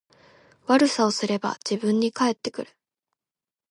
[0.65, 2.71] 悪さをすれば自分に返ってくる